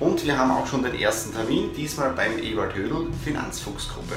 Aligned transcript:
Und 0.00 0.24
wir 0.24 0.38
haben 0.38 0.52
auch 0.52 0.66
schon 0.66 0.84
den 0.84 0.94
ersten 0.94 1.34
Termin, 1.34 1.72
diesmal 1.74 2.10
beim 2.10 2.38
Ewald 2.38 2.72
Hödel, 2.76 3.08
Finanzfuchsgruppe. 3.24 4.14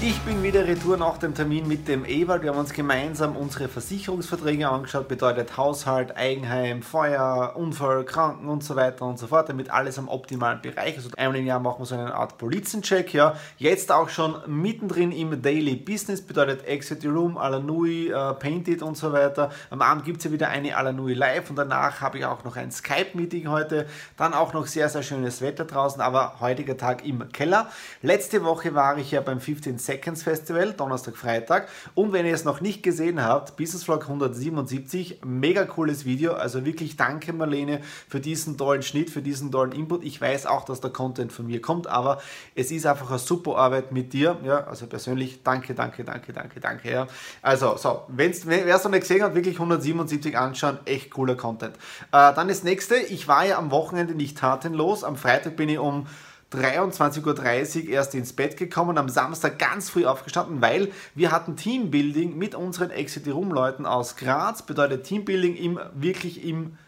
Ich 0.00 0.20
bin 0.20 0.44
wieder 0.44 0.64
retour 0.64 0.96
nach 0.96 1.18
dem 1.18 1.34
Termin 1.34 1.66
mit 1.66 1.88
dem 1.88 2.04
Ewald. 2.04 2.44
Wir 2.44 2.50
haben 2.50 2.58
uns 2.58 2.72
gemeinsam 2.72 3.34
unsere 3.34 3.66
Versicherungsverträge 3.66 4.68
angeschaut, 4.68 5.08
bedeutet 5.08 5.56
Haushalt, 5.56 6.16
Eigenheim, 6.16 6.82
Feuer, 6.82 7.54
Unfall, 7.56 8.04
Kranken 8.04 8.48
und 8.48 8.62
so 8.62 8.76
weiter 8.76 9.06
und 9.06 9.18
so 9.18 9.26
fort, 9.26 9.48
damit 9.48 9.70
alles 9.70 9.98
am 9.98 10.06
optimalen 10.06 10.62
Bereich 10.62 10.96
ist. 10.98 11.06
Also 11.06 11.16
einmal 11.16 11.40
im 11.40 11.46
Jahr 11.46 11.58
machen 11.58 11.80
wir 11.80 11.86
so 11.86 11.96
eine 11.96 12.14
Art 12.14 12.38
Polizencheck. 12.38 13.12
Ja. 13.12 13.34
Jetzt 13.56 13.90
auch 13.90 14.08
schon 14.08 14.36
mittendrin 14.46 15.10
im 15.10 15.42
Daily 15.42 15.74
Business, 15.74 16.22
bedeutet 16.22 16.64
Exit 16.64 17.04
Room, 17.04 17.36
Alanui, 17.36 18.12
uh, 18.14 18.34
Painted 18.34 18.82
und 18.82 18.96
so 18.96 19.12
weiter. 19.12 19.50
Am 19.70 19.82
Abend 19.82 20.04
gibt 20.04 20.18
es 20.18 20.24
ja 20.24 20.30
wieder 20.30 20.48
eine 20.48 20.76
Alanui 20.76 21.14
Live 21.14 21.50
und 21.50 21.56
danach 21.56 22.00
habe 22.00 22.18
ich 22.18 22.24
auch 22.24 22.44
noch 22.44 22.54
ein 22.54 22.70
Skype-Meeting 22.70 23.48
heute. 23.48 23.86
Dann 24.16 24.32
auch 24.32 24.52
noch 24.52 24.68
sehr, 24.68 24.88
sehr 24.88 24.97
schönes 25.02 25.40
Wetter 25.40 25.64
draußen, 25.64 26.00
aber 26.00 26.40
heutiger 26.40 26.76
Tag 26.76 27.04
im 27.04 27.30
Keller. 27.32 27.70
Letzte 28.02 28.44
Woche 28.44 28.74
war 28.74 28.98
ich 28.98 29.10
ja 29.10 29.20
beim 29.20 29.40
15 29.40 29.78
Seconds 29.78 30.22
Festival, 30.22 30.72
Donnerstag, 30.72 31.16
Freitag. 31.16 31.68
Und 31.94 32.12
wenn 32.12 32.26
ihr 32.26 32.34
es 32.34 32.44
noch 32.44 32.60
nicht 32.60 32.82
gesehen 32.82 33.22
habt, 33.22 33.56
Business 33.56 33.84
Vlog 33.84 34.02
177, 34.02 35.20
mega 35.24 35.64
cooles 35.64 36.04
Video. 36.04 36.34
Also 36.34 36.64
wirklich 36.64 36.96
danke 36.96 37.32
Marlene 37.32 37.80
für 38.08 38.20
diesen 38.20 38.58
tollen 38.58 38.82
Schnitt, 38.82 39.10
für 39.10 39.22
diesen 39.22 39.52
tollen 39.52 39.72
Input. 39.72 40.04
Ich 40.04 40.20
weiß 40.20 40.46
auch, 40.46 40.64
dass 40.64 40.80
der 40.80 40.90
Content 40.90 41.32
von 41.32 41.46
mir 41.46 41.60
kommt, 41.62 41.86
aber 41.86 42.20
es 42.54 42.70
ist 42.70 42.86
einfach 42.86 43.10
eine 43.10 43.18
super 43.18 43.56
Arbeit 43.56 43.92
mit 43.92 44.12
dir. 44.12 44.36
Ja, 44.44 44.64
also 44.64 44.86
persönlich 44.86 45.42
danke, 45.42 45.74
danke, 45.74 46.04
danke, 46.04 46.32
danke, 46.32 46.60
danke. 46.60 46.90
Ja. 46.90 47.06
Also, 47.42 47.76
so, 47.76 48.02
wenn's, 48.08 48.46
wer 48.46 48.66
es 48.74 48.84
noch 48.84 48.90
nicht 48.90 49.02
gesehen 49.02 49.22
hat, 49.22 49.34
wirklich 49.34 49.56
177 49.56 50.36
anschauen, 50.36 50.78
echt 50.84 51.10
cooler 51.10 51.34
Content. 51.34 51.76
Äh, 52.12 52.34
dann 52.34 52.48
das 52.48 52.62
nächste, 52.62 52.96
ich 52.96 53.28
war 53.28 53.44
ja 53.44 53.58
am 53.58 53.70
Wochenende 53.70 54.14
nicht 54.14 54.38
tatenlos. 54.38 54.87
Am 54.88 55.16
Freitag 55.16 55.56
bin 55.56 55.68
ich 55.68 55.78
um 55.78 56.06
23.30 56.52 57.84
Uhr 57.84 57.88
erst 57.90 58.14
ins 58.14 58.32
Bett 58.32 58.56
gekommen, 58.56 58.96
am 58.96 59.08
Samstag 59.10 59.58
ganz 59.58 59.90
früh 59.90 60.06
aufgestanden, 60.06 60.62
weil 60.62 60.90
wir 61.14 61.30
hatten 61.30 61.56
Teambuilding 61.56 62.38
mit 62.38 62.54
unseren 62.54 62.90
Exit 62.90 63.26
Room 63.28 63.52
Leuten 63.52 63.84
aus 63.84 64.16
Graz, 64.16 64.62
bedeutet 64.62 65.04
Teambuilding 65.04 65.56
im, 65.56 65.78
wirklich 65.94 66.44
im 66.44 66.78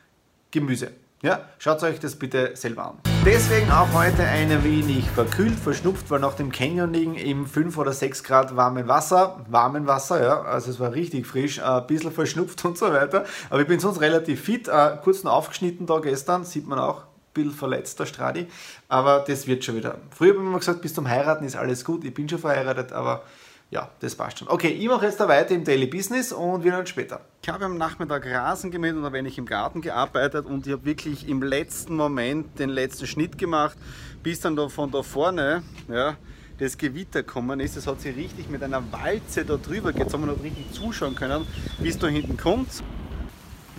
Gemüse. 0.50 0.92
Ja, 1.22 1.40
schaut 1.58 1.82
euch 1.82 2.00
das 2.00 2.16
bitte 2.16 2.52
selber 2.54 2.86
an. 2.86 2.94
Deswegen 3.26 3.70
auch 3.70 3.92
heute 3.92 4.22
ein 4.22 4.64
wenig 4.64 5.10
verkühlt, 5.10 5.58
verschnupft, 5.58 6.10
weil 6.10 6.20
nach 6.20 6.32
dem 6.32 6.50
Canyoning 6.50 7.16
im 7.16 7.44
5 7.44 7.76
oder 7.76 7.92
6 7.92 8.24
Grad 8.24 8.56
warmen 8.56 8.88
Wasser, 8.88 9.44
warmen 9.50 9.86
Wasser, 9.86 10.22
ja, 10.22 10.40
also 10.40 10.70
es 10.70 10.80
war 10.80 10.94
richtig 10.94 11.26
frisch, 11.26 11.58
äh, 11.58 11.62
ein 11.62 11.86
bisschen 11.86 12.12
verschnupft 12.12 12.64
und 12.64 12.78
so 12.78 12.90
weiter. 12.90 13.26
Aber 13.50 13.60
ich 13.60 13.66
bin 13.66 13.78
sonst 13.78 14.00
relativ 14.00 14.40
fit, 14.40 14.68
äh, 14.68 14.96
kurz 15.04 15.22
noch 15.22 15.34
aufgeschnitten 15.34 15.84
da 15.84 15.98
gestern, 15.98 16.44
sieht 16.44 16.66
man 16.66 16.78
auch, 16.78 17.02
bisschen 17.32 17.52
verletzt, 17.52 17.98
der 18.00 18.06
Stradi. 18.06 18.46
Aber 18.88 19.24
das 19.26 19.46
wird 19.46 19.64
schon 19.64 19.76
wieder. 19.76 19.98
Früher 20.10 20.30
habe 20.30 20.40
ich 20.40 20.46
immer 20.46 20.58
gesagt, 20.58 20.82
bis 20.82 20.94
zum 20.94 21.08
Heiraten 21.08 21.44
ist 21.44 21.56
alles 21.56 21.84
gut. 21.84 22.04
Ich 22.04 22.14
bin 22.14 22.28
schon 22.28 22.38
verheiratet, 22.38 22.92
aber 22.92 23.22
ja, 23.70 23.88
das 24.00 24.16
passt 24.16 24.40
schon. 24.40 24.48
Okay, 24.48 24.68
ich 24.68 24.88
mache 24.88 25.06
jetzt 25.06 25.20
da 25.20 25.28
weiter 25.28 25.54
im 25.54 25.62
Daily 25.62 25.86
Business 25.86 26.32
und 26.32 26.64
wir 26.64 26.72
hören 26.72 26.80
uns 26.80 26.90
später. 26.90 27.20
Ich 27.42 27.48
habe 27.48 27.64
am 27.64 27.78
Nachmittag 27.78 28.26
Rasen 28.26 28.72
gemäht 28.72 28.94
und 28.94 29.04
ein 29.04 29.12
wenig 29.12 29.38
im 29.38 29.46
Garten 29.46 29.80
gearbeitet 29.80 30.46
und 30.46 30.66
ich 30.66 30.72
habe 30.72 30.84
wirklich 30.84 31.28
im 31.28 31.42
letzten 31.42 31.94
Moment 31.94 32.58
den 32.58 32.68
letzten 32.68 33.06
Schnitt 33.06 33.38
gemacht, 33.38 33.78
bis 34.24 34.40
dann 34.40 34.56
da 34.56 34.68
von 34.68 34.90
da 34.90 35.04
vorne 35.04 35.62
ja, 35.88 36.16
das 36.58 36.76
Gewitter 36.76 37.22
gekommen 37.22 37.60
ist. 37.60 37.76
Das 37.76 37.86
hat 37.86 38.00
sich 38.00 38.16
richtig 38.16 38.50
mit 38.50 38.62
einer 38.62 38.82
Walze 38.92 39.44
da 39.44 39.56
drüber 39.56 39.92
haben 39.92 40.20
wir 40.20 40.32
noch 40.32 40.42
richtig 40.42 40.72
zuschauen 40.72 41.14
können, 41.14 41.46
bis 41.78 41.96
da 41.96 42.08
hinten 42.08 42.36
kommt. 42.36 42.82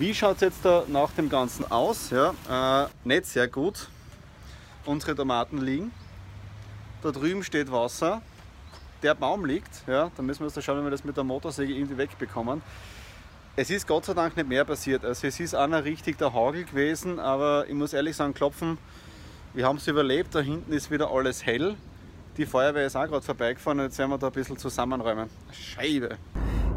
Wie 0.02 0.16
schaut 0.16 0.34
es 0.34 0.40
jetzt 0.40 0.64
da 0.64 0.82
nach 0.88 1.12
dem 1.12 1.28
Ganzen 1.28 1.70
aus? 1.70 2.10
Ja, 2.10 2.34
äh, 2.50 2.88
nicht 3.04 3.24
sehr 3.24 3.46
gut. 3.46 3.86
Unsere 4.84 5.14
Tomaten 5.14 5.58
liegen. 5.58 5.92
Da 7.04 7.12
drüben 7.12 7.44
steht 7.44 7.70
Wasser. 7.70 8.20
Der 9.04 9.14
Baum 9.14 9.44
liegt. 9.44 9.84
Ja, 9.86 10.10
da 10.16 10.22
müssen 10.24 10.40
wir 10.40 10.46
uns 10.46 10.54
da 10.54 10.60
schauen, 10.60 10.80
wie 10.80 10.86
wir 10.86 10.90
das 10.90 11.04
mit 11.04 11.16
der 11.16 11.22
Motorsäge 11.22 11.72
irgendwie 11.72 11.98
wegbekommen. 11.98 12.62
Es 13.54 13.70
ist 13.70 13.86
Gott 13.86 14.04
sei 14.04 14.14
Dank 14.14 14.36
nicht 14.36 14.48
mehr 14.48 14.64
passiert. 14.64 15.04
Also 15.04 15.24
es 15.24 15.38
ist 15.38 15.54
einer 15.54 15.84
richtig 15.84 16.18
der 16.18 16.32
Hagel 16.32 16.64
gewesen, 16.64 17.20
aber 17.20 17.66
ich 17.68 17.74
muss 17.74 17.92
ehrlich 17.92 18.16
sagen, 18.16 18.34
klopfen, 18.34 18.78
wir 19.54 19.68
haben 19.68 19.76
es 19.76 19.86
überlebt. 19.86 20.34
Da 20.34 20.40
hinten 20.40 20.72
ist 20.72 20.90
wieder 20.90 21.12
alles 21.12 21.46
hell. 21.46 21.76
Die 22.36 22.46
Feuerwehr 22.46 22.86
ist 22.86 22.96
auch 22.96 23.06
gerade 23.06 23.22
vorbeigefahren 23.24 23.78
jetzt 23.78 23.98
werden 23.98 24.10
wir 24.10 24.18
da 24.18 24.26
ein 24.26 24.32
bisschen 24.32 24.56
zusammenräumen. 24.56 25.30
Scheibe! 25.52 26.18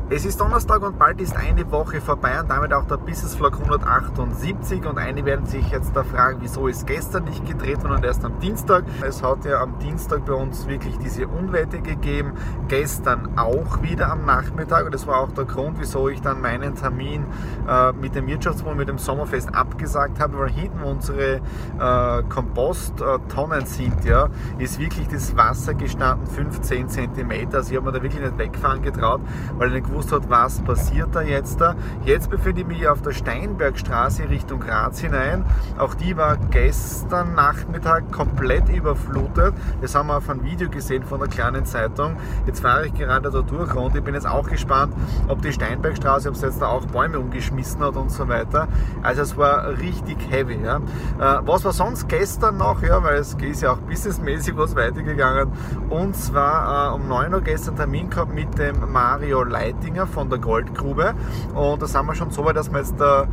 Es 0.08 0.24
ist 0.24 0.40
Donnerstag 0.40 0.84
und 0.84 1.00
bald 1.00 1.20
ist 1.20 1.36
eine 1.36 1.72
Woche 1.72 2.00
vorbei 2.00 2.40
und 2.40 2.48
damit 2.48 2.72
auch 2.74 2.86
der 2.86 2.98
Business 2.98 3.34
Vlog 3.34 3.54
178 3.54 4.86
und 4.86 5.00
einige 5.00 5.26
werden 5.26 5.48
sich 5.48 5.68
jetzt 5.72 5.96
da 5.96 6.04
fragen, 6.04 6.38
wieso 6.42 6.68
ist 6.68 6.86
gestern 6.86 7.24
nicht 7.24 7.44
gedreht 7.44 7.82
worden 7.82 7.94
und 7.94 8.06
erst 8.06 8.24
am 8.24 8.40
Dienstag. 8.40 8.84
Es 9.02 9.24
hat 9.24 9.46
ja 9.46 9.60
am 9.62 9.80
Dienstag 9.80 10.24
bei 10.26 10.34
uns 10.34 10.68
wirklich 10.68 10.96
diese 11.00 11.26
Unwetter 11.28 11.80
gegeben, 11.80 12.34
gestern 12.68 13.36
auch 13.36 13.82
wieder 13.82 14.12
am 14.12 14.28
Nachmittag 14.28 14.86
und 14.86 14.94
das 14.94 15.08
war 15.08 15.18
auch 15.18 15.32
der 15.32 15.46
Grund, 15.46 15.80
wieso 15.80 16.08
ich 16.08 16.22
dann 16.22 16.40
meinen 16.40 16.76
Termin 16.76 17.26
äh, 17.68 17.92
mit 17.94 18.14
dem 18.14 18.28
Wirtschaftswohn, 18.28 18.78
mit 18.78 18.88
dem 18.88 19.00
Sommerfest 19.00 19.56
abgesagt 19.56 20.20
habe, 20.20 20.38
weil 20.38 20.52
hinten 20.52 20.84
unsere 20.84 21.42
äh, 21.80 22.24
Komposttonnen 22.30 23.66
sind, 23.66 24.06
ja, 24.06 24.30
ist 24.60 24.78
wirklich 24.78 25.08
das 25.08 25.36
Wasser 25.36 25.74
gestanden, 25.74 26.28
15 26.28 26.90
cm, 26.90 27.32
also 27.54 27.72
ich 27.72 27.78
habe 27.78 27.88
mir 27.88 27.92
da 27.92 28.04
wirklich 28.04 28.22
nicht 28.22 28.38
wegfahren 28.38 28.84
getraut, 28.84 29.22
weil 29.58 29.70
ich 29.70 29.74
nicht 29.82 29.95
gewusst 29.96 30.12
hat, 30.12 30.30
was 30.30 30.60
passiert 30.60 31.16
da 31.16 31.22
jetzt 31.22 31.62
da. 31.62 31.74
Jetzt 32.04 32.30
befinde 32.30 32.62
ich 32.62 32.68
mich 32.68 32.86
auf 32.86 33.02
der 33.02 33.12
Steinbergstraße 33.12 34.28
Richtung 34.30 34.60
Graz 34.60 35.00
hinein. 35.00 35.46
Auch 35.78 35.94
die 35.94 36.18
war 36.18 36.36
gestern 36.52 37.34
Nachmittag 37.34 38.12
komplett 38.12 38.68
überflutet. 38.68 39.54
Das 39.82 39.96
haben 39.96 40.08
wir 40.08 40.18
auf 40.18 40.30
einem 40.30 40.44
Video 40.44 40.70
gesehen 40.70 41.04
von 41.04 41.20
der 41.20 41.30
kleinen 41.30 41.66
Zeitung. 41.66 42.18
Jetzt 42.46 42.60
fahre 42.60 42.88
ich 42.88 42.94
gerade 42.94 43.32
da 43.32 43.42
durch 43.42 43.74
und 43.74 43.96
ich 43.96 44.04
bin 44.04 44.16
jetzt 44.16 44.28
auch 44.28 44.50
gespannt, 44.50 44.94
ob 45.30 45.42
die 45.42 45.54
Steinbergstraße, 45.54 46.28
ob 46.28 46.36
es 46.36 46.42
jetzt 46.42 46.62
da 46.62 46.68
auch 46.68 46.86
Bäume 46.88 47.18
umgeschmissen 47.18 47.82
hat 47.82 47.96
und 47.96 48.12
so 48.12 48.28
weiter. 48.28 48.68
Also 49.02 49.22
es 49.22 49.38
war 49.38 49.70
richtig 49.78 50.18
heavy. 50.30 50.60
Ja. 50.62 50.78
Äh, 50.78 51.42
was 51.46 51.64
war 51.64 51.72
sonst 51.72 52.10
gestern 52.10 52.58
noch? 52.58 52.82
Ja, 52.84 53.02
weil 53.02 53.16
es 53.16 53.34
ist 53.36 53.62
ja 53.62 53.72
auch 53.72 53.78
businessmäßig 53.78 54.58
was 54.58 54.76
weitergegangen. 54.76 55.52
Und 55.90 56.18
zwar 56.18 56.92
äh, 56.92 56.96
um 56.96 57.08
9 57.08 57.34
Uhr 57.34 57.42
gestern 57.42 57.78
Termin 57.78 58.10
gehabt 58.10 58.34
mit 58.34 58.58
dem 58.58 58.92
Mario 58.92 59.44
Leiti 59.44 59.85
Dinger 59.86 60.08
von 60.08 60.30
der 60.30 60.40
Goldgrube. 60.40 61.14
Und 61.54 61.82
da 61.82 61.88
sind 61.88 62.06
wir 62.06 62.16
schon 62.16 62.32
so 62.32 62.44
weit, 62.44 62.56
dass 62.56 62.72
wir 62.72 62.80
jetzt 62.80 63.00
da 63.00 63.28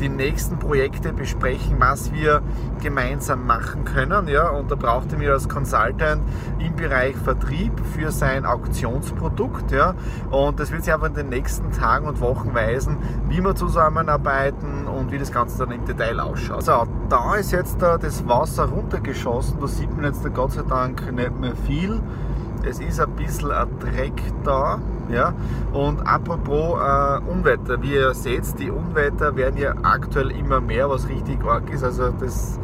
die 0.00 0.08
nächsten 0.08 0.58
Projekte 0.58 1.12
besprechen, 1.12 1.76
was 1.78 2.12
wir 2.12 2.42
gemeinsam 2.82 3.46
machen 3.46 3.84
können. 3.84 4.28
Ja? 4.28 4.50
Und 4.50 4.70
da 4.70 4.74
braucht 4.74 5.12
er 5.12 5.18
mir 5.18 5.32
als 5.32 5.48
Consultant 5.48 6.22
im 6.58 6.74
Bereich 6.74 7.16
Vertrieb 7.16 7.72
für 7.96 8.10
sein 8.10 8.44
Auktionsprodukt. 8.44 9.70
Ja? 9.70 9.94
Und 10.30 10.60
das 10.60 10.72
wird 10.72 10.84
sich 10.84 10.92
einfach 10.92 11.08
in 11.08 11.14
den 11.14 11.28
nächsten 11.28 11.70
Tagen 11.72 12.06
und 12.06 12.20
Wochen 12.20 12.54
weisen, 12.54 12.98
wie 13.28 13.40
wir 13.40 13.54
zusammenarbeiten 13.54 14.86
und 14.86 15.12
wie 15.12 15.18
das 15.18 15.32
Ganze 15.32 15.58
dann 15.58 15.70
im 15.70 15.84
Detail 15.84 16.20
ausschaut. 16.20 16.64
So, 16.64 16.86
da 17.08 17.34
ist 17.36 17.52
jetzt 17.52 17.80
das 17.80 18.26
Wasser 18.26 18.64
runtergeschossen. 18.66 19.58
Da 19.60 19.66
sieht 19.66 19.94
man 19.94 20.04
jetzt 20.04 20.22
Gott 20.34 20.52
sei 20.52 20.62
Dank 20.62 21.12
nicht 21.12 21.40
mehr 21.40 21.54
viel. 21.66 22.00
Es 22.66 22.80
ist 22.80 23.00
ein 23.00 23.10
bisschen 23.10 23.50
ein 23.50 23.68
Dreck 23.78 24.20
da. 24.42 24.78
Ja? 25.10 25.34
Und 25.72 26.06
apropos 26.06 26.78
äh, 26.80 27.30
Unwetter, 27.30 27.82
wie 27.82 27.94
ihr 27.94 28.14
seht, 28.14 28.58
die 28.58 28.70
Unwetter 28.70 29.36
werden 29.36 29.58
ja 29.58 29.74
aktuell 29.82 30.30
immer 30.30 30.60
mehr, 30.60 30.88
was 30.88 31.08
richtig 31.08 31.44
arg 31.44 31.70
ist. 31.70 31.84
Also 31.84 32.10
das 32.10 32.58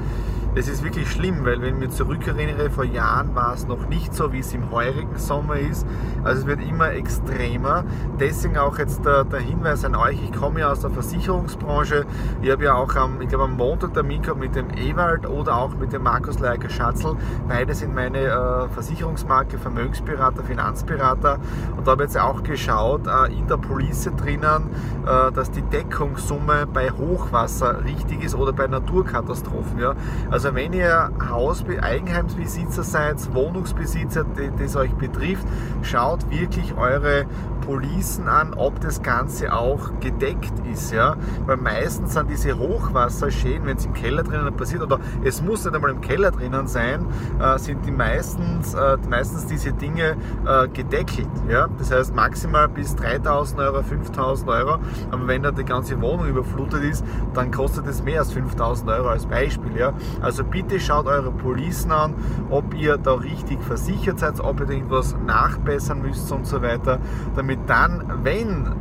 das 0.54 0.66
ist 0.66 0.82
wirklich 0.82 1.08
schlimm, 1.10 1.44
weil 1.44 1.60
wenn 1.62 1.74
ich 1.74 1.80
mich 1.80 1.90
zurückerinnere, 1.90 2.70
vor 2.70 2.84
Jahren 2.84 3.34
war 3.34 3.54
es 3.54 3.68
noch 3.68 3.88
nicht 3.88 4.12
so, 4.14 4.32
wie 4.32 4.40
es 4.40 4.52
im 4.52 4.70
heurigen 4.70 5.16
Sommer 5.16 5.56
ist. 5.56 5.86
Also 6.24 6.42
es 6.42 6.46
wird 6.46 6.60
immer 6.60 6.90
extremer. 6.92 7.84
Deswegen 8.18 8.58
auch 8.58 8.78
jetzt 8.78 9.04
der, 9.04 9.24
der 9.24 9.40
Hinweis 9.40 9.84
an 9.84 9.94
euch, 9.94 10.18
ich 10.22 10.32
komme 10.32 10.60
ja 10.60 10.72
aus 10.72 10.80
der 10.80 10.90
Versicherungsbranche. 10.90 12.04
Ich 12.42 12.50
habe 12.50 12.64
ja 12.64 12.74
auch 12.74 12.94
am, 12.96 13.20
ich 13.20 13.28
glaube 13.28 13.44
am 13.44 13.56
Montag 13.56 13.94
Termin 13.94 14.22
gehabt 14.22 14.40
mit 14.40 14.56
dem 14.56 14.70
Ewald 14.70 15.26
oder 15.26 15.56
auch 15.56 15.74
mit 15.76 15.92
dem 15.92 16.02
Markus 16.02 16.40
Leiker 16.40 16.68
Schatzl. 16.68 17.16
Beide 17.48 17.72
sind 17.74 17.94
meine 17.94 18.18
äh, 18.18 18.68
Versicherungsmarke, 18.70 19.56
Vermögensberater, 19.56 20.42
Finanzberater. 20.42 21.38
Und 21.76 21.86
da 21.86 21.92
habe 21.92 22.04
ich 22.04 22.10
jetzt 22.10 22.20
auch 22.20 22.42
geschaut, 22.42 23.06
äh, 23.06 23.32
in 23.32 23.46
der 23.46 23.56
Police 23.56 24.10
drinnen, 24.16 24.70
äh, 25.06 25.30
dass 25.32 25.50
die 25.52 25.62
Deckungssumme 25.62 26.66
bei 26.66 26.90
Hochwasser 26.90 27.84
richtig 27.84 28.24
ist 28.24 28.34
oder 28.34 28.52
bei 28.52 28.66
Naturkatastrophen. 28.66 29.78
Ja? 29.78 29.94
Also 30.30 30.39
wenn 30.54 30.72
ihr 30.72 31.10
Haus 31.28 31.64
Eigenheimsbesitzer 31.82 32.82
seid, 32.82 33.34
Wohnungsbesitzer, 33.34 34.24
das 34.58 34.76
euch 34.76 34.92
betrifft, 34.94 35.46
schaut 35.82 36.30
wirklich 36.30 36.76
eure 36.76 37.26
Policen 37.60 38.26
an, 38.26 38.54
ob 38.54 38.80
das 38.80 39.02
Ganze 39.02 39.52
auch 39.52 40.00
gedeckt 40.00 40.52
ist. 40.72 40.92
Ja? 40.92 41.16
Weil 41.46 41.56
meistens 41.56 42.14
sind 42.14 42.30
diese 42.30 42.58
Hochwasserschäden, 42.58 43.66
wenn 43.66 43.76
es 43.76 43.86
im 43.86 43.92
Keller 43.92 44.22
drinnen 44.22 44.56
passiert, 44.56 44.82
oder 44.82 44.98
es 45.24 45.42
muss 45.42 45.64
nicht 45.64 45.74
einmal 45.74 45.90
im 45.90 46.00
Keller 46.00 46.30
drinnen 46.30 46.66
sein, 46.66 47.06
äh, 47.40 47.58
sind 47.58 47.84
die 47.84 47.92
meistens, 47.92 48.74
äh, 48.74 48.96
meistens 49.08 49.46
diese 49.46 49.72
Dinge 49.72 50.16
äh, 50.46 50.68
gedeckelt. 50.68 51.28
Ja? 51.48 51.68
Das 51.78 51.90
heißt 51.90 52.14
maximal 52.14 52.68
bis 52.68 52.96
3000 52.96 53.60
Euro, 53.60 53.82
5000 53.82 54.48
Euro. 54.50 54.78
Aber 55.10 55.28
wenn 55.28 55.42
da 55.42 55.50
die 55.50 55.64
ganze 55.64 56.00
Wohnung 56.00 56.26
überflutet 56.26 56.82
ist, 56.82 57.04
dann 57.34 57.50
kostet 57.50 57.86
es 57.86 58.02
mehr 58.02 58.20
als 58.20 58.32
5000 58.32 58.90
Euro 58.90 59.08
als 59.08 59.26
Beispiel. 59.26 59.76
Ja? 59.76 59.92
Also 60.20 60.29
bitte 60.38 60.80
schaut 60.80 61.06
eure 61.06 61.30
Policen 61.30 61.92
an, 61.92 62.14
ob 62.50 62.74
ihr 62.74 62.96
da 62.96 63.14
richtig 63.14 63.62
versichert 63.62 64.18
seid, 64.18 64.40
ob 64.40 64.60
ihr 64.60 64.70
irgendwas 64.70 65.16
nachbessern 65.26 66.02
müsst 66.02 66.30
und 66.32 66.46
so 66.46 66.62
weiter, 66.62 66.98
damit 67.36 67.58
dann, 67.66 68.20
wenn 68.22 68.72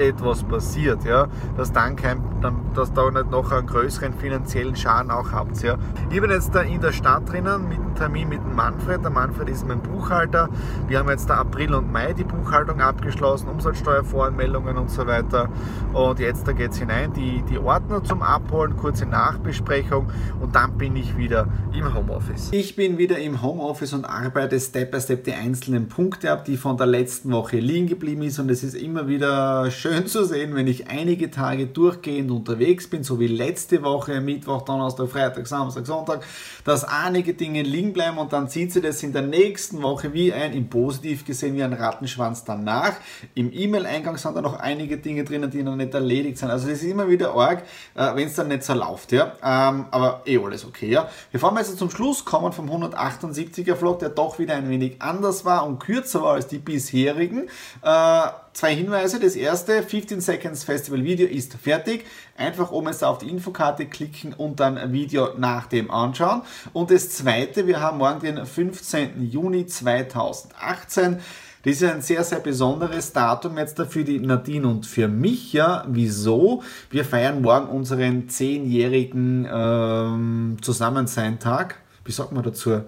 etwas 0.00 0.42
passiert, 0.42 1.04
ja, 1.04 1.28
dass 1.56 1.72
dann 1.72 1.96
kein, 1.96 2.22
dann, 2.40 2.56
dass 2.74 2.92
da 2.92 3.10
nicht 3.10 3.30
noch 3.30 3.50
einen 3.52 3.66
größeren 3.66 4.14
finanziellen 4.14 4.76
Schaden 4.76 5.10
auch 5.10 5.32
habt. 5.32 5.62
Ja. 5.62 5.76
Ich 6.10 6.20
bin 6.20 6.30
jetzt 6.30 6.54
da 6.54 6.60
in 6.60 6.80
der 6.80 6.92
Stadt 6.92 7.30
drinnen 7.30 7.68
mit 7.68 7.78
dem 7.78 7.94
Termin 7.94 8.28
mit 8.28 8.40
dem 8.40 8.54
Manfred. 8.54 9.02
Der 9.02 9.10
Manfred 9.10 9.48
ist 9.48 9.66
mein 9.66 9.80
Buchhalter. 9.80 10.48
Wir 10.88 10.98
haben 10.98 11.08
jetzt 11.08 11.30
da 11.30 11.36
April 11.36 11.74
und 11.74 11.90
Mai 11.90 12.12
die 12.12 12.24
Buchhaltung 12.24 12.80
abgeschlossen, 12.80 13.48
Umsatzsteuervoranmeldungen 13.48 14.76
und 14.76 14.90
so 14.90 15.06
weiter. 15.06 15.48
Und 15.92 16.18
jetzt 16.18 16.46
da 16.46 16.52
geht 16.52 16.72
es 16.72 16.78
hinein, 16.78 17.12
die, 17.12 17.42
die 17.48 17.58
Ordner 17.58 18.04
zum 18.04 18.22
Abholen, 18.22 18.76
kurze 18.76 19.06
Nachbesprechung 19.06 20.08
und 20.40 20.54
dann 20.54 20.76
bin 20.78 20.96
ich 20.96 21.16
wieder 21.16 21.48
im 21.72 21.94
Homeoffice. 21.94 22.50
Ich 22.52 22.76
bin 22.76 22.98
wieder 22.98 23.18
im 23.18 23.42
Homeoffice 23.42 23.92
und 23.92 24.04
arbeite 24.04 24.58
Step 24.60 24.90
by 24.90 25.00
Step 25.00 25.24
die 25.24 25.32
einzelnen 25.32 25.88
Punkte 25.88 26.30
ab, 26.30 26.44
die 26.44 26.56
von 26.56 26.76
der 26.76 26.86
letzten 26.86 27.32
Woche 27.32 27.58
liegen 27.58 27.86
geblieben 27.86 28.22
ist 28.22 28.38
und 28.38 28.50
es 28.50 28.62
ist 28.62 28.74
immer 28.74 29.08
wieder 29.08 29.70
schön 29.70 29.85
schön 29.86 30.08
zu 30.08 30.24
sehen, 30.24 30.56
wenn 30.56 30.66
ich 30.66 30.88
einige 30.88 31.30
Tage 31.30 31.66
durchgehend 31.66 32.32
unterwegs 32.32 32.90
bin, 32.90 33.04
so 33.04 33.20
wie 33.20 33.28
letzte 33.28 33.84
Woche, 33.84 34.20
Mittwoch, 34.20 34.62
Donnerstag, 34.62 35.08
Freitag, 35.08 35.46
Samstag, 35.46 35.86
Sonntag, 35.86 36.24
dass 36.64 36.82
einige 36.82 37.34
Dinge 37.34 37.62
liegen 37.62 37.92
bleiben 37.92 38.18
und 38.18 38.32
dann 38.32 38.48
zieht 38.48 38.72
sie 38.72 38.80
das 38.80 39.04
in 39.04 39.12
der 39.12 39.22
nächsten 39.22 39.82
Woche 39.82 40.12
wie 40.12 40.32
ein, 40.32 40.54
im 40.54 40.68
Positiv 40.68 41.24
gesehen, 41.24 41.54
wie 41.54 41.62
ein 41.62 41.72
Rattenschwanz 41.72 42.42
danach. 42.42 42.94
Im 43.36 43.52
E-Mail-Eingang 43.52 44.16
sind 44.16 44.34
da 44.34 44.40
noch 44.40 44.58
einige 44.58 44.96
Dinge 44.96 45.22
drinnen, 45.22 45.52
die 45.52 45.62
noch 45.62 45.76
nicht 45.76 45.94
erledigt 45.94 46.38
sind. 46.38 46.50
Also 46.50 46.68
das 46.68 46.82
ist 46.82 46.90
immer 46.90 47.08
wieder 47.08 47.34
arg, 47.34 47.62
äh, 47.94 48.16
wenn 48.16 48.26
es 48.26 48.34
dann 48.34 48.48
nicht 48.48 48.64
so 48.64 48.74
läuft. 48.74 49.12
Ja? 49.12 49.34
Ähm, 49.40 49.86
aber 49.92 50.22
eh 50.26 50.36
alles 50.38 50.64
okay. 50.64 50.90
Ja? 50.90 51.08
Bevor 51.30 51.52
wir 51.52 51.60
jetzt 51.60 51.78
zum 51.78 51.90
Schluss 51.90 52.24
kommen 52.24 52.52
vom 52.52 52.68
178er 52.68 53.76
Vlog, 53.76 54.00
der 54.00 54.08
doch 54.08 54.40
wieder 54.40 54.54
ein 54.54 54.68
wenig 54.68 55.00
anders 55.00 55.44
war 55.44 55.64
und 55.64 55.78
kürzer 55.78 56.22
war 56.22 56.34
als 56.34 56.48
die 56.48 56.58
bisherigen, 56.58 57.44
äh, 57.82 58.22
zwei 58.56 58.74
Hinweise. 58.74 59.20
Das 59.20 59.36
erste, 59.36 59.75
15 59.82 60.20
Seconds 60.20 60.64
Festival 60.64 61.04
Video 61.04 61.26
ist 61.26 61.54
fertig. 61.54 62.04
Einfach 62.36 62.70
oben 62.70 62.88
jetzt 62.88 63.04
auf 63.04 63.18
die 63.18 63.28
Infokarte 63.28 63.86
klicken 63.86 64.32
und 64.32 64.60
dann 64.60 64.92
Video 64.92 65.30
nach 65.38 65.66
dem 65.66 65.90
anschauen. 65.90 66.42
Und 66.72 66.90
das 66.90 67.10
zweite, 67.10 67.66
wir 67.66 67.80
haben 67.80 67.98
morgen 67.98 68.20
den 68.20 68.44
15. 68.44 69.28
Juni 69.30 69.66
2018. 69.66 71.20
Das 71.66 71.82
ist 71.82 71.82
ein 71.82 72.00
sehr, 72.00 72.22
sehr 72.22 72.38
besonderes 72.38 73.12
Datum 73.12 73.58
jetzt 73.58 73.80
für 73.88 74.04
die 74.04 74.20
Nadine 74.20 74.68
und 74.68 74.86
für 74.86 75.08
mich. 75.08 75.52
Ja, 75.52 75.84
wieso? 75.88 76.62
Wir 76.90 77.04
feiern 77.04 77.42
morgen 77.42 77.68
unseren 77.68 78.28
zehnjährigen 78.28 79.48
ähm, 79.52 80.56
Zusammensein-Tag. 80.62 81.80
Wie 82.04 82.12
sagt 82.12 82.30
man 82.30 82.44
dazu? 82.44 82.82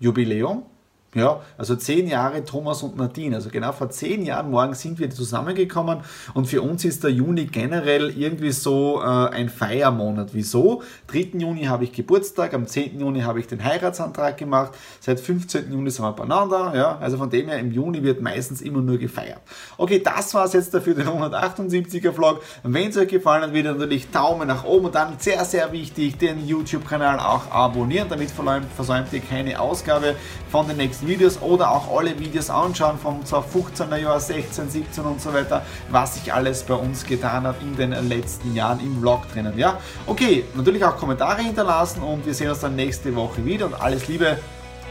Jubiläum. 0.00 0.64
Ja, 1.12 1.40
also 1.58 1.74
zehn 1.74 2.06
Jahre 2.06 2.44
Thomas 2.44 2.84
und 2.84 2.96
Nadine. 2.96 3.34
Also 3.34 3.50
genau 3.50 3.72
vor 3.72 3.90
zehn 3.90 4.24
Jahren 4.24 4.48
morgen 4.48 4.74
sind 4.74 5.00
wir 5.00 5.10
zusammengekommen 5.10 6.02
und 6.34 6.46
für 6.46 6.62
uns 6.62 6.84
ist 6.84 7.02
der 7.02 7.10
Juni 7.10 7.46
generell 7.46 8.16
irgendwie 8.16 8.52
so 8.52 9.00
äh, 9.02 9.04
ein 9.04 9.48
Feiermonat. 9.48 10.34
Wieso? 10.34 10.82
3. 11.08 11.30
Juni 11.38 11.64
habe 11.64 11.82
ich 11.82 11.92
Geburtstag, 11.92 12.54
am 12.54 12.68
10. 12.68 13.00
Juni 13.00 13.22
habe 13.22 13.40
ich 13.40 13.48
den 13.48 13.64
Heiratsantrag 13.64 14.36
gemacht, 14.36 14.70
seit 15.00 15.18
15. 15.18 15.72
Juni 15.72 15.90
sind 15.90 16.04
wir 16.04 16.12
beieinander. 16.12 16.72
Ja, 16.76 16.98
also 16.98 17.18
von 17.18 17.28
dem 17.28 17.48
her 17.48 17.58
im 17.58 17.72
Juni 17.72 18.04
wird 18.04 18.20
meistens 18.22 18.60
immer 18.60 18.80
nur 18.80 18.96
gefeiert. 18.96 19.40
Okay, 19.78 20.00
das 20.00 20.32
war 20.32 20.44
es 20.44 20.52
jetzt 20.52 20.72
dafür 20.72 20.94
den 20.94 21.08
178er 21.08 22.12
Vlog. 22.12 22.40
Wenn 22.62 22.90
es 22.90 22.96
euch 22.96 23.08
gefallen 23.08 23.42
hat, 23.42 23.52
wieder 23.52 23.74
natürlich 23.74 24.12
Daumen 24.12 24.46
nach 24.46 24.62
oben 24.62 24.86
und 24.86 24.94
dann 24.94 25.14
sehr, 25.18 25.44
sehr 25.44 25.72
wichtig, 25.72 26.18
den 26.18 26.46
YouTube-Kanal 26.46 27.18
auch 27.18 27.50
abonnieren, 27.50 28.08
damit 28.08 28.30
versäumt 28.30 29.12
ihr 29.12 29.20
keine 29.20 29.58
Ausgabe 29.58 30.14
von 30.52 30.68
den 30.68 30.76
nächsten 30.76 30.99
Videos 31.06 31.40
oder 31.40 31.70
auch 31.70 31.96
alle 31.96 32.18
Videos 32.18 32.50
anschauen 32.50 32.98
vom 32.98 33.20
15er 33.22 33.96
Jahr, 33.96 34.20
16, 34.20 34.70
17 34.70 35.04
und 35.04 35.20
so 35.20 35.32
weiter, 35.32 35.64
was 35.90 36.14
sich 36.14 36.32
alles 36.32 36.62
bei 36.62 36.74
uns 36.74 37.04
getan 37.04 37.44
hat 37.44 37.56
in 37.62 37.76
den 37.76 37.92
letzten 38.08 38.54
Jahren 38.54 38.80
im 38.80 39.00
Vlog 39.00 39.30
drinnen. 39.32 39.58
Ja, 39.58 39.78
okay, 40.06 40.44
natürlich 40.54 40.84
auch 40.84 40.96
Kommentare 40.96 41.42
hinterlassen 41.42 42.02
und 42.02 42.26
wir 42.26 42.34
sehen 42.34 42.50
uns 42.50 42.60
dann 42.60 42.76
nächste 42.76 43.14
Woche 43.14 43.44
wieder 43.44 43.66
und 43.66 43.80
alles 43.80 44.08
Liebe, 44.08 44.38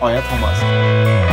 euer 0.01 0.21
Thomas. 0.29 1.28